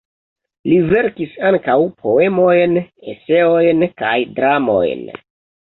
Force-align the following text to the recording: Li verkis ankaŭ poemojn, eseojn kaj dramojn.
Li 0.69 0.79
verkis 0.93 1.35
ankaŭ 1.49 1.75
poemojn, 1.99 2.75
eseojn 3.15 3.87
kaj 4.03 4.17
dramojn. 4.41 5.09